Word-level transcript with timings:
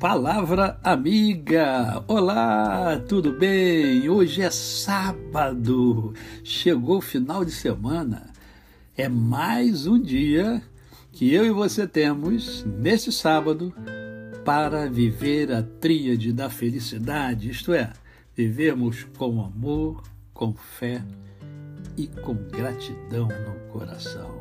Palavra 0.00 0.80
amiga! 0.82 2.02
Olá, 2.08 2.98
tudo 3.06 3.34
bem? 3.34 4.08
Hoje 4.08 4.40
é 4.40 4.50
sábado, 4.50 6.14
chegou 6.42 6.96
o 6.96 7.02
final 7.02 7.44
de 7.44 7.50
semana. 7.50 8.32
É 8.96 9.10
mais 9.10 9.86
um 9.86 10.00
dia 10.00 10.62
que 11.12 11.30
eu 11.34 11.44
e 11.44 11.50
você 11.50 11.86
temos 11.86 12.64
nesse 12.64 13.12
sábado 13.12 13.74
para 14.42 14.88
viver 14.88 15.52
a 15.52 15.62
tríade 15.62 16.32
da 16.32 16.48
felicidade, 16.48 17.50
isto 17.50 17.74
é, 17.74 17.92
vivermos 18.34 19.04
com 19.18 19.44
amor, 19.44 20.02
com 20.32 20.54
fé 20.54 21.04
e 21.94 22.06
com 22.06 22.32
gratidão 22.32 23.28
no 23.28 23.70
coração. 23.70 24.40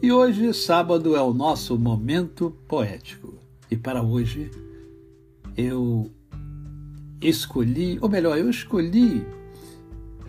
E 0.00 0.10
hoje, 0.10 0.54
sábado, 0.54 1.14
é 1.14 1.20
o 1.20 1.34
nosso 1.34 1.78
momento 1.78 2.56
poético. 2.66 3.34
E 3.70 3.76
para 3.76 4.02
hoje, 4.02 4.50
eu 5.58 6.08
escolhi, 7.20 7.98
ou 8.00 8.08
melhor, 8.08 8.38
eu 8.38 8.48
escolhi 8.48 9.26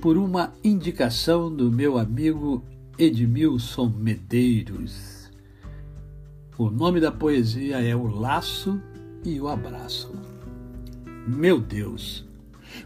por 0.01 0.17
uma 0.17 0.55
indicação 0.63 1.55
do 1.55 1.71
meu 1.71 1.99
amigo 1.99 2.63
Edmilson 2.97 3.93
Medeiros. 3.95 5.29
O 6.57 6.71
nome 6.71 6.99
da 6.99 7.11
poesia 7.11 7.79
é 7.79 7.95
O 7.95 8.07
Laço 8.07 8.81
e 9.23 9.39
o 9.39 9.47
Abraço. 9.47 10.11
Meu 11.27 11.61
Deus, 11.61 12.27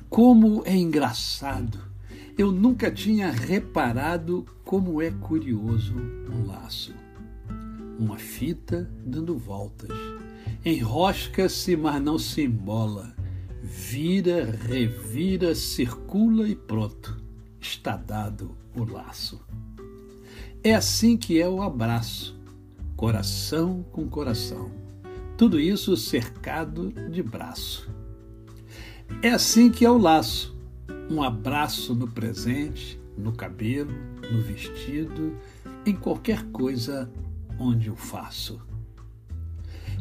como 0.10 0.64
é 0.66 0.76
engraçado! 0.76 1.80
Eu 2.38 2.52
nunca 2.52 2.92
tinha 2.92 3.32
reparado 3.32 4.46
como 4.66 5.02
é 5.02 5.12
curioso 5.12 5.96
um 6.30 6.46
laço. 6.46 6.94
Uma 7.98 8.18
fita 8.18 8.92
dando 9.06 9.38
voltas 9.38 9.92
Enrosca-se, 10.66 11.76
mas 11.76 12.02
não 12.02 12.18
se 12.18 12.42
embola. 12.44 13.14
Vira, 13.62 14.46
revira, 14.46 15.54
circula 15.54 16.48
e 16.48 16.56
pronto. 16.56 17.22
Está 17.60 17.98
dado 17.98 18.58
o 18.74 18.86
laço. 18.86 19.42
É 20.64 20.74
assim 20.74 21.18
que 21.18 21.42
é 21.42 21.50
o 21.50 21.62
abraço, 21.62 22.40
coração 22.96 23.84
com 23.92 24.08
coração. 24.08 24.72
Tudo 25.38 25.60
isso 25.60 25.98
cercado 25.98 26.94
de 27.12 27.22
braço. 27.22 27.90
É 29.22 29.32
assim 29.32 29.70
que 29.70 29.84
é 29.84 29.92
o 29.92 29.98
laço, 29.98 30.56
um 31.12 31.22
abraço 31.22 31.94
no 31.94 32.08
presente, 32.08 32.98
no 33.18 33.34
cabelo, 33.34 33.92
no 34.32 34.42
vestido, 34.42 35.38
em 35.86 35.94
qualquer 35.94 36.46
coisa 36.52 37.12
onde 37.60 37.90
o 37.90 37.96
faço. 37.98 38.62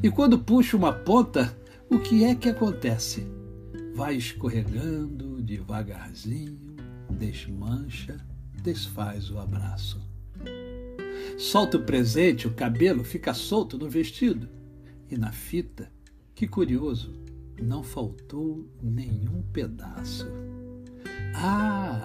E 0.02 0.10
quando 0.10 0.36
puxa 0.36 0.76
uma 0.76 0.92
ponta, 0.92 1.56
o 1.88 1.96
que 1.96 2.24
é 2.24 2.34
que 2.34 2.48
acontece? 2.48 3.24
Vai 3.94 4.16
escorregando 4.16 5.40
devagarzinho, 5.40 6.58
desmancha, 7.08 8.18
desfaz 8.64 9.30
o 9.30 9.38
abraço. 9.38 10.02
Solta 11.38 11.76
o 11.76 11.84
presente, 11.84 12.48
o 12.48 12.52
cabelo 12.52 13.04
fica 13.04 13.32
solto 13.32 13.78
no 13.78 13.88
vestido. 13.88 14.48
E 15.08 15.16
na 15.16 15.30
fita, 15.30 15.88
que 16.34 16.48
curioso, 16.48 17.14
não 17.62 17.84
faltou 17.84 18.68
nenhum 18.82 19.40
pedaço. 19.52 20.26
Ah, 21.32 22.04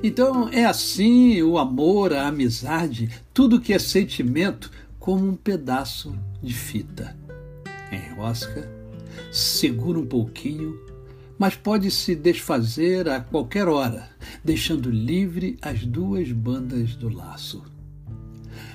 então 0.00 0.48
é 0.48 0.64
assim 0.64 1.42
o 1.42 1.58
amor, 1.58 2.12
a 2.12 2.28
amizade, 2.28 3.10
tudo 3.34 3.60
que 3.60 3.72
é 3.72 3.80
sentimento, 3.80 4.70
como 4.96 5.26
um 5.26 5.34
pedaço 5.34 6.16
de 6.40 6.54
fita 6.54 7.20
enrosca, 7.96 8.70
segura 9.30 9.98
um 9.98 10.06
pouquinho, 10.06 10.78
mas 11.38 11.56
pode 11.56 11.90
se 11.90 12.14
desfazer 12.14 13.08
a 13.08 13.20
qualquer 13.20 13.68
hora, 13.68 14.08
deixando 14.44 14.90
livre 14.90 15.58
as 15.60 15.84
duas 15.84 16.30
bandas 16.30 16.94
do 16.94 17.08
laço. 17.08 17.64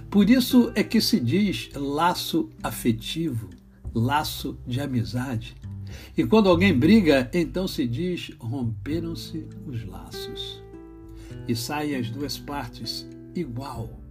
Por 0.10 0.30
isso 0.30 0.72
é 0.76 0.84
que 0.84 1.02
se 1.02 1.20
diz 1.20 1.70
laço 1.76 2.50
afetivo, 2.64 3.50
laço 3.94 4.58
de 4.66 4.80
amizade. 4.80 5.56
E 6.18 6.26
quando 6.26 6.50
alguém 6.50 6.78
briga, 6.78 7.30
então 7.34 7.68
se 7.68 7.88
diz 7.88 8.32
romperam-se 8.40 9.46
os 9.66 9.86
laços. 9.86 10.64
E 11.48 11.56
saem 11.56 11.96
as 11.96 12.10
duas 12.10 12.38
partes 12.38 13.08
igual, 13.36 14.02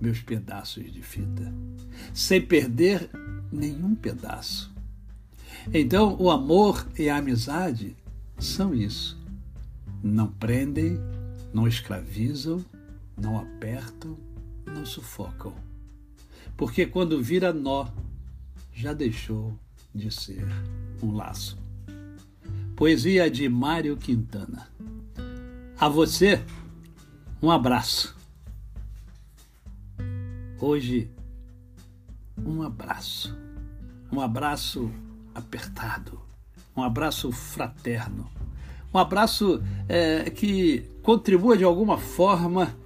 meus 0.00 0.20
pedaços 0.20 0.92
de 0.92 1.00
fita, 1.02 1.52
sem 2.12 2.40
perder 2.40 3.08
nenhum 3.52 3.94
pedaço. 3.94 4.72
Então, 5.72 6.16
o 6.18 6.30
amor 6.30 6.86
e 6.98 7.08
a 7.08 7.18
amizade 7.18 7.94
são 8.38 8.74
isso. 8.74 9.16
Não 10.02 10.26
prendem, 10.26 10.98
não 11.52 11.68
escravizam, 11.68 12.64
não 13.16 13.38
apertam, 13.38 14.16
não 14.66 14.84
sufocam. 14.84 15.54
Porque 16.56 16.86
quando 16.86 17.22
vira 17.22 17.52
nó, 17.52 17.86
já 18.72 18.92
deixou 18.92 19.56
de 19.94 20.10
ser 20.10 20.46
um 21.02 21.12
laço. 21.12 21.58
Poesia 22.74 23.30
de 23.30 23.48
Mário 23.48 23.96
Quintana. 23.96 24.68
A 25.78 25.88
você, 25.88 26.42
um 27.40 27.50
abraço. 27.50 28.16
Hoje, 30.58 31.10
um 32.38 32.62
abraço 32.62 33.36
um 34.12 34.20
abraço 34.20 34.92
apertado, 35.34 36.20
um 36.76 36.82
abraço 36.82 37.32
fraterno, 37.32 38.30
um 38.92 38.98
abraço 38.98 39.62
é, 39.88 40.28
que 40.28 40.84
contribua 41.02 41.56
de 41.56 41.64
alguma 41.64 41.96
forma 41.96 42.76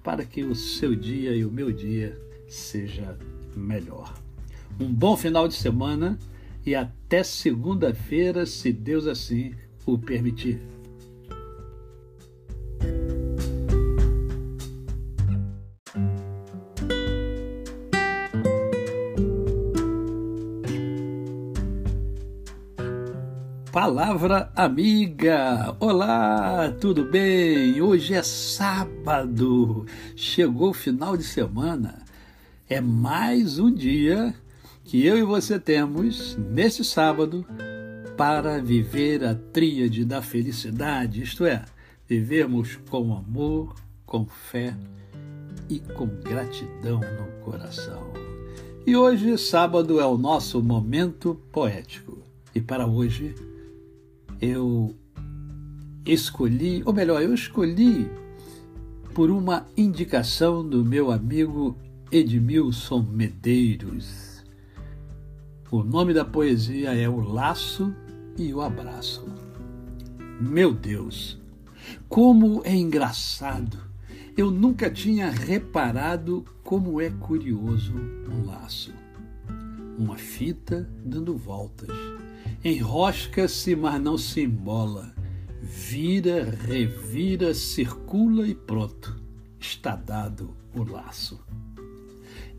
para 0.00 0.24
que 0.24 0.44
o 0.44 0.54
seu 0.54 0.94
dia 0.94 1.34
e 1.34 1.44
o 1.44 1.50
meu 1.50 1.72
dia 1.72 2.16
seja 2.46 3.18
melhor. 3.56 4.14
Um 4.78 4.92
bom 4.92 5.16
final 5.16 5.48
de 5.48 5.54
semana 5.54 6.16
e 6.64 6.72
até 6.72 7.24
segunda-feira, 7.24 8.46
se 8.46 8.72
Deus 8.72 9.08
assim 9.08 9.56
o 9.84 9.98
permitir. 9.98 10.62
Palavra 23.74 24.52
amiga! 24.54 25.74
Olá, 25.80 26.72
tudo 26.80 27.04
bem? 27.06 27.82
Hoje 27.82 28.14
é 28.14 28.22
sábado, 28.22 29.84
chegou 30.14 30.70
o 30.70 30.72
final 30.72 31.16
de 31.16 31.24
semana. 31.24 32.04
É 32.68 32.80
mais 32.80 33.58
um 33.58 33.74
dia 33.74 34.32
que 34.84 35.04
eu 35.04 35.18
e 35.18 35.24
você 35.24 35.58
temos 35.58 36.36
nesse 36.36 36.84
sábado 36.84 37.44
para 38.16 38.62
viver 38.62 39.24
a 39.24 39.34
tríade 39.34 40.04
da 40.04 40.22
felicidade, 40.22 41.24
isto 41.24 41.44
é, 41.44 41.64
vivermos 42.08 42.78
com 42.88 43.12
amor, 43.12 43.74
com 44.06 44.24
fé 44.24 44.72
e 45.68 45.80
com 45.80 46.06
gratidão 46.06 47.00
no 47.00 47.44
coração. 47.44 48.12
E 48.86 48.96
hoje, 48.96 49.36
sábado, 49.36 49.98
é 49.98 50.06
o 50.06 50.16
nosso 50.16 50.62
momento 50.62 51.34
poético. 51.50 52.22
E 52.54 52.60
para 52.60 52.86
hoje, 52.86 53.34
eu 54.44 54.94
escolhi, 56.04 56.82
ou 56.84 56.92
melhor, 56.92 57.22
eu 57.22 57.32
escolhi 57.32 58.08
por 59.14 59.30
uma 59.30 59.66
indicação 59.76 60.68
do 60.68 60.84
meu 60.84 61.10
amigo 61.10 61.76
Edmilson 62.12 63.02
Medeiros. 63.02 64.44
O 65.70 65.82
nome 65.82 66.12
da 66.12 66.24
poesia 66.24 66.94
é 66.94 67.08
O 67.08 67.20
Laço 67.20 67.94
e 68.36 68.52
o 68.52 68.60
Abraço. 68.60 69.24
Meu 70.40 70.72
Deus, 70.74 71.40
como 72.08 72.60
é 72.64 72.74
engraçado! 72.74 73.78
Eu 74.36 74.50
nunca 74.50 74.90
tinha 74.90 75.30
reparado 75.30 76.44
como 76.64 77.00
é 77.00 77.08
curioso 77.08 77.94
um 78.28 78.46
laço. 78.46 78.92
Uma 79.98 80.16
fita 80.16 80.88
dando 81.04 81.36
voltas 81.36 81.90
Enrosca-se, 82.64 83.76
mas 83.76 84.00
não 84.00 84.16
se 84.16 84.40
embola. 84.40 85.14
Vira, 85.60 86.50
revira, 86.66 87.52
circula 87.52 88.48
e 88.48 88.54
pronto. 88.54 89.20
Está 89.60 89.94
dado 89.94 90.56
o 90.74 90.82
laço. 90.82 91.44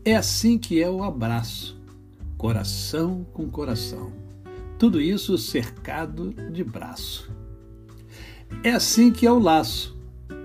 É 0.04 0.14
assim 0.14 0.58
que 0.58 0.80
é 0.80 0.88
o 0.88 1.02
abraço, 1.02 1.76
coração 2.38 3.26
com 3.32 3.50
coração. 3.50 4.12
Tudo 4.78 5.00
isso 5.00 5.36
cercado 5.36 6.32
de 6.52 6.62
braço. 6.62 7.28
É 8.62 8.70
assim 8.70 9.10
que 9.10 9.26
é 9.26 9.32
o 9.32 9.40
laço, 9.40 9.98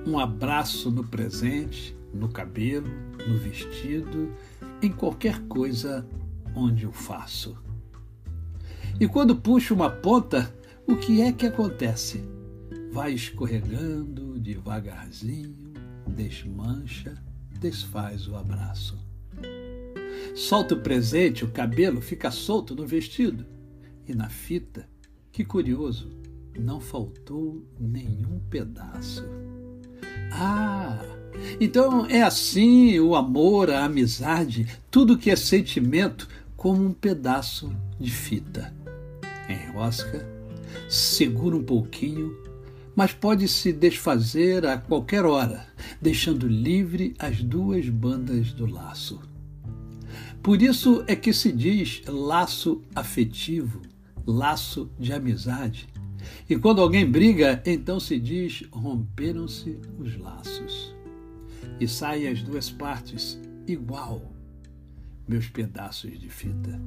um 0.07 0.17
abraço 0.17 0.89
no 0.89 1.03
presente, 1.03 1.95
no 2.11 2.29
cabelo, 2.29 2.89
no 3.27 3.37
vestido, 3.37 4.33
em 4.81 4.91
qualquer 4.91 5.39
coisa 5.41 6.03
onde 6.55 6.85
o 6.85 6.91
faço. 6.91 7.57
E 8.99 9.07
quando 9.07 9.35
puxa 9.35 9.73
uma 9.73 9.89
ponta, 9.89 10.53
o 10.87 10.95
que 10.95 11.21
é 11.21 11.31
que 11.31 11.45
acontece? 11.45 12.23
Vai 12.91 13.13
escorregando 13.13 14.39
devagarzinho, 14.39 15.55
desmancha, 16.07 17.15
desfaz 17.59 18.27
o 18.27 18.35
abraço. 18.35 18.97
Solta 20.35 20.75
o 20.75 20.81
presente, 20.81 21.43
o 21.43 21.51
cabelo 21.51 22.01
fica 22.01 22.31
solto 22.31 22.75
no 22.75 22.85
vestido. 22.85 23.45
E 24.07 24.13
na 24.13 24.29
fita, 24.29 24.87
que 25.31 25.45
curioso, 25.45 26.11
não 26.59 26.79
faltou 26.79 27.65
nenhum 27.79 28.39
pedaço. 28.49 29.23
Ah, 30.31 30.99
então 31.59 32.05
é 32.05 32.21
assim 32.21 32.99
o 32.99 33.15
amor, 33.15 33.69
a 33.69 33.85
amizade, 33.85 34.67
tudo 34.89 35.17
que 35.17 35.29
é 35.29 35.35
sentimento, 35.35 36.27
como 36.61 36.85
um 36.85 36.93
pedaço 36.93 37.75
de 37.99 38.11
fita. 38.11 38.71
Enrosca, 39.49 40.29
segura 40.87 41.55
um 41.55 41.63
pouquinho, 41.63 42.37
mas 42.95 43.13
pode 43.13 43.47
se 43.47 43.73
desfazer 43.73 44.63
a 44.67 44.77
qualquer 44.77 45.25
hora, 45.25 45.65
deixando 45.99 46.47
livre 46.47 47.15
as 47.17 47.41
duas 47.41 47.89
bandas 47.89 48.53
do 48.53 48.67
laço. 48.67 49.19
Por 50.43 50.61
isso 50.61 51.03
é 51.07 51.15
que 51.15 51.33
se 51.33 51.51
diz 51.51 52.03
laço 52.05 52.83
afetivo, 52.93 53.81
laço 54.23 54.87
de 54.99 55.11
amizade. 55.13 55.89
E 56.47 56.55
quando 56.55 56.79
alguém 56.79 57.09
briga, 57.09 57.59
então 57.65 57.99
se 57.99 58.19
diz 58.19 58.61
romperam-se 58.71 59.79
os 59.97 60.15
laços. 60.15 60.95
E 61.79 61.87
saem 61.87 62.27
as 62.27 62.43
duas 62.43 62.69
partes 62.69 63.41
igual, 63.65 64.31
meus 65.31 65.47
pedaços 65.47 66.19
de 66.19 66.29
fita, 66.29 66.77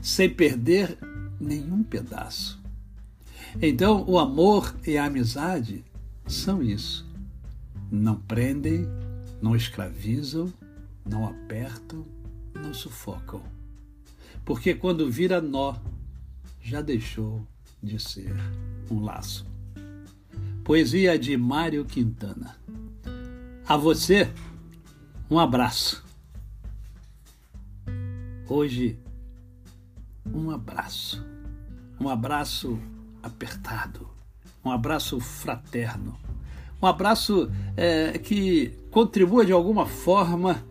sem 0.00 0.30
perder 0.30 0.96
nenhum 1.38 1.82
pedaço. 1.82 2.58
Então, 3.60 4.02
o 4.08 4.18
amor 4.18 4.74
e 4.86 4.96
a 4.96 5.04
amizade 5.04 5.84
são 6.26 6.62
isso. 6.62 7.06
Não 7.90 8.16
prendem, 8.16 8.88
não 9.42 9.54
escravizam, 9.54 10.50
não 11.04 11.26
apertam, 11.26 12.02
não 12.54 12.72
sufocam. 12.72 13.42
Porque 14.42 14.74
quando 14.74 15.10
vira 15.10 15.42
nó, 15.42 15.76
já 16.62 16.80
deixou 16.80 17.46
de 17.82 18.00
ser 18.00 18.34
um 18.90 19.00
laço. 19.00 19.46
Poesia 20.64 21.18
de 21.18 21.36
Mário 21.36 21.84
Quintana. 21.84 22.56
A 23.68 23.76
você, 23.76 24.32
um 25.30 25.38
abraço. 25.38 26.01
Hoje, 28.48 28.98
um 30.32 30.50
abraço. 30.50 31.24
Um 32.00 32.08
abraço 32.08 32.78
apertado. 33.22 34.08
Um 34.64 34.70
abraço 34.70 35.20
fraterno. 35.20 36.16
Um 36.80 36.86
abraço 36.86 37.50
é, 37.76 38.18
que 38.18 38.72
contribua 38.90 39.46
de 39.46 39.52
alguma 39.52 39.86
forma 39.86 40.64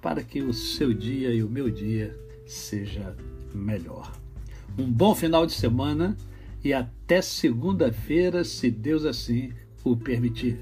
para 0.00 0.22
que 0.22 0.42
o 0.42 0.52
seu 0.52 0.94
dia 0.94 1.32
e 1.34 1.42
o 1.42 1.48
meu 1.50 1.70
dia 1.70 2.16
seja 2.46 3.16
melhor. 3.52 4.12
Um 4.78 4.90
bom 4.90 5.14
final 5.14 5.46
de 5.46 5.52
semana 5.52 6.16
e 6.62 6.72
até 6.72 7.20
segunda-feira, 7.20 8.44
se 8.44 8.70
Deus 8.70 9.04
assim 9.04 9.52
o 9.82 9.96
permitir. 9.96 10.58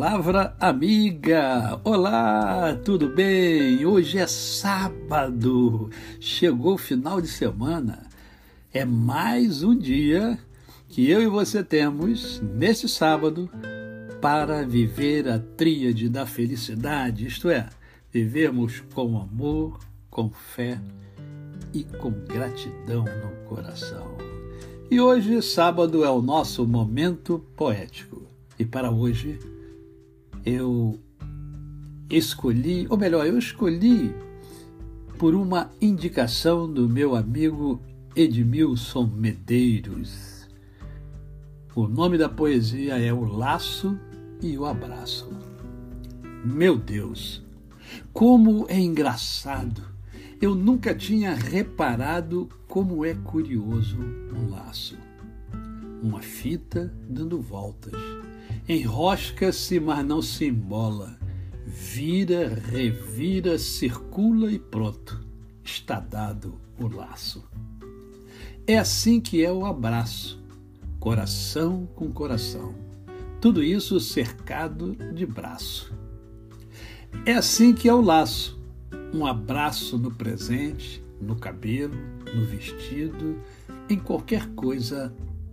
Palavra 0.00 0.56
amiga! 0.58 1.78
Olá, 1.84 2.74
tudo 2.82 3.10
bem? 3.10 3.84
Hoje 3.84 4.16
é 4.16 4.26
sábado, 4.26 5.90
chegou 6.18 6.72
o 6.72 6.78
final 6.78 7.20
de 7.20 7.28
semana. 7.28 8.06
É 8.72 8.82
mais 8.82 9.62
um 9.62 9.76
dia 9.76 10.38
que 10.88 11.10
eu 11.10 11.20
e 11.20 11.26
você 11.26 11.62
temos 11.62 12.40
nesse 12.40 12.88
sábado 12.88 13.50
para 14.22 14.66
viver 14.66 15.28
a 15.28 15.38
tríade 15.38 16.08
da 16.08 16.24
felicidade, 16.24 17.26
isto 17.26 17.50
é, 17.50 17.68
vivermos 18.10 18.82
com 18.94 19.20
amor, 19.20 19.80
com 20.10 20.30
fé 20.30 20.80
e 21.74 21.84
com 21.84 22.10
gratidão 22.10 23.04
no 23.04 23.46
coração. 23.46 24.16
E 24.90 24.98
hoje, 24.98 25.42
sábado, 25.42 26.02
é 26.02 26.10
o 26.10 26.22
nosso 26.22 26.66
momento 26.66 27.44
poético. 27.54 28.22
E 28.58 28.64
para 28.64 28.90
hoje, 28.90 29.38
eu 30.44 30.98
escolhi, 32.08 32.86
ou 32.90 32.96
melhor, 32.96 33.26
eu 33.26 33.38
escolhi 33.38 34.14
por 35.18 35.34
uma 35.34 35.70
indicação 35.80 36.72
do 36.72 36.88
meu 36.88 37.14
amigo 37.14 37.80
Edmilson 38.16 39.06
Medeiros 39.06 40.40
o 41.72 41.86
nome 41.86 42.18
da 42.18 42.28
poesia 42.28 42.98
é 42.98 43.12
O 43.12 43.22
Laço 43.22 43.96
e 44.42 44.58
o 44.58 44.66
Abraço. 44.66 45.30
Meu 46.44 46.76
Deus, 46.76 47.42
como 48.12 48.66
é 48.68 48.78
engraçado! 48.78 49.80
Eu 50.42 50.56
nunca 50.56 50.92
tinha 50.94 51.32
reparado 51.32 52.48
como 52.66 53.04
é 53.04 53.14
curioso 53.14 53.98
um 54.34 54.50
laço. 54.50 54.98
Uma 56.02 56.20
fita 56.20 56.92
dando 57.08 57.40
voltas. 57.40 57.94
Enrosca-se, 58.70 59.80
mas 59.80 60.04
não 60.04 60.22
se 60.22 60.46
embola. 60.46 61.18
Vira, 61.66 62.48
revira, 62.48 63.58
circula 63.58 64.52
e 64.52 64.58
pronto. 64.58 65.20
Está 65.64 65.98
dado 65.98 66.60
o 66.78 66.86
laço. 66.86 67.44
É 68.66 68.78
assim 68.78 69.20
que 69.20 69.44
é 69.44 69.52
o 69.52 69.66
abraço 69.66 70.40
coração 71.00 71.88
com 71.96 72.12
coração. 72.12 72.74
Tudo 73.40 73.64
isso 73.64 73.98
cercado 73.98 74.94
de 75.14 75.24
braço. 75.24 75.92
É 77.24 77.32
assim 77.32 77.72
que 77.72 77.88
é 77.88 77.94
o 77.94 78.02
laço. 78.02 78.60
Um 79.12 79.26
abraço 79.26 79.98
no 79.98 80.10
presente, 80.10 81.02
no 81.20 81.34
cabelo, 81.34 81.96
no 82.34 82.44
vestido, 82.44 83.40
em 83.88 83.98
qualquer 83.98 84.46
coisa 84.50 85.12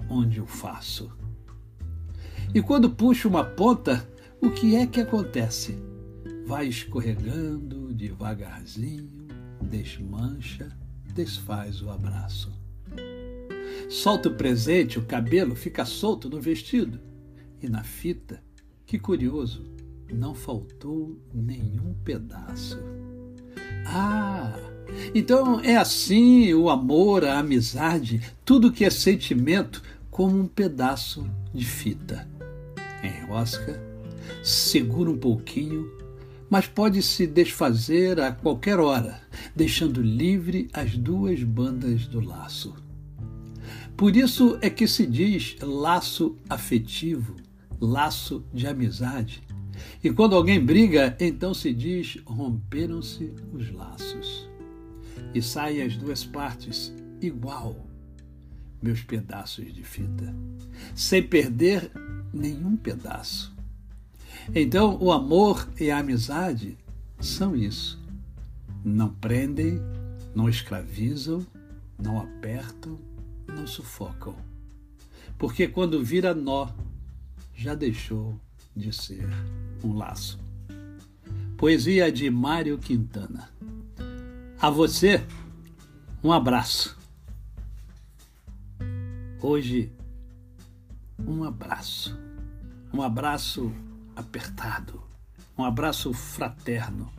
onde 0.10 0.42
o 0.42 0.46
faço. 0.46 1.10
E 2.54 2.62
quando 2.62 2.90
puxo 2.90 3.28
uma 3.28 3.44
ponta, 3.44 4.08
o 4.42 4.50
que 4.50 4.76
é 4.76 4.88
que 4.88 5.02
acontece? 5.02 5.78
Vai 6.46 6.68
escorregando 6.68 7.94
devagarzinho, 7.94 9.10
desmancha, 9.62 10.70
desfaz 11.14 11.82
o 11.82 11.90
abraço. 11.90 12.52
Solta 13.90 14.30
o 14.30 14.36
presente, 14.36 14.98
o 14.98 15.06
cabelo 15.06 15.56
fica 15.56 15.86
solto 15.86 16.30
no 16.30 16.40
vestido. 16.40 17.00
E 17.62 17.68
na 17.68 17.84
fita, 17.84 18.42
que 18.86 18.98
curioso, 18.98 19.66
não 20.12 20.34
faltou 20.34 21.20
nenhum 21.34 21.94
pedaço. 22.04 22.80
Ah, 23.86 24.58
então 25.14 25.60
é 25.60 25.76
assim 25.76 26.54
o 26.54 26.70
amor, 26.70 27.26
a 27.26 27.40
amizade, 27.40 28.22
tudo 28.46 28.72
que 28.72 28.86
é 28.86 28.90
sentimento, 28.90 29.82
como 30.10 30.40
um 30.40 30.48
pedaço 30.48 31.30
de 31.54 31.66
fita. 31.66 32.37
Enrosca, 33.04 33.82
segura 34.44 35.10
um 35.10 35.18
pouquinho, 35.18 35.92
mas 36.50 36.68
pode 36.68 37.02
se 37.02 37.28
desfazer 37.28 38.20
a 38.20 38.32
qualquer 38.32 38.80
hora, 38.80 39.22
deixando 39.56 40.02
livre 40.02 40.70
as 40.74 40.96
duas 40.96 41.44
bandas 41.44 42.08
do 42.08 42.20
laço. 42.20 42.74
Por 43.96 44.16
isso 44.16 44.58
é 44.62 44.70
que 44.70 44.88
se 44.88 45.06
diz 45.06 45.58
laço 45.62 46.38
afetivo, 46.50 47.36
laço 47.80 48.46
de 48.54 48.68
amizade. 48.68 49.44
E 50.04 50.12
quando 50.12 50.36
alguém 50.36 50.64
briga, 50.64 51.16
então 51.20 51.54
se 51.54 51.74
diz 51.74 52.18
romperam-se 52.26 53.34
os 53.52 53.72
laços. 53.72 54.48
E 55.34 55.42
saem 55.42 55.82
as 55.82 55.98
duas 55.98 56.24
partes 56.24 56.94
igual, 57.22 57.87
meus 58.82 59.02
pedaços 59.02 59.74
de 59.74 59.84
fita, 59.84 60.34
sem 60.96 61.24
perder 61.24 61.92
nenhum 62.34 62.76
pedaço. 62.76 63.56
Então, 64.54 64.98
o 65.02 65.12
amor 65.12 65.68
e 65.80 65.92
a 65.92 66.00
amizade 66.00 66.78
são 67.20 67.56
isso. 67.56 68.00
Não 68.84 69.10
prendem, 69.10 69.82
não 70.34 70.48
escravizam, 70.48 71.46
não 71.98 72.20
apertam, 72.20 72.98
não 73.48 73.68
sufocam. 73.68 74.36
Porque 75.38 75.68
quando 75.68 76.04
vira 76.04 76.34
nó, 76.34 76.70
já 77.56 77.76
deixou 77.76 78.40
de 78.76 78.94
ser 78.94 79.28
um 79.84 79.94
laço. 79.94 80.40
Poesia 81.58 82.12
de 82.12 82.30
Mário 82.30 82.78
Quintana. 82.78 83.50
A 84.60 84.70
você, 84.70 85.24
um 86.24 86.32
abraço. 86.32 86.97
Hoje, 89.50 89.90
um 91.26 91.42
abraço. 91.42 92.20
Um 92.94 93.02
abraço 93.02 93.72
apertado, 94.14 95.02
um 95.58 95.64
abraço 95.64 96.12
fraterno, 96.12 97.10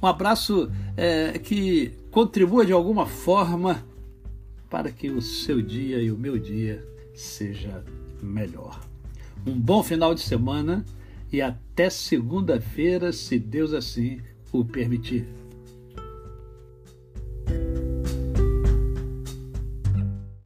um 0.00 0.06
abraço 0.06 0.70
é, 0.96 1.36
que 1.36 1.92
contribua 2.12 2.64
de 2.64 2.72
alguma 2.72 3.06
forma 3.06 3.84
para 4.70 4.92
que 4.92 5.10
o 5.10 5.20
seu 5.20 5.60
dia 5.60 6.00
e 6.00 6.12
o 6.12 6.16
meu 6.16 6.38
dia 6.38 6.86
seja 7.12 7.84
melhor. 8.22 8.80
Um 9.44 9.58
bom 9.58 9.82
final 9.82 10.14
de 10.14 10.20
semana 10.20 10.84
e 11.32 11.42
até 11.42 11.90
segunda-feira, 11.90 13.12
se 13.12 13.36
Deus 13.36 13.72
assim 13.72 14.20
o 14.52 14.64
permitir. 14.64 15.26